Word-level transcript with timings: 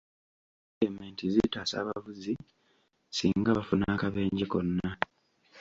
Erementi 0.85 1.25
zitaasa 1.33 1.75
abavuzi 1.79 2.33
singa 3.17 3.51
bafuna 3.57 3.85
akabenje 3.95 4.45
konna. 4.53 4.89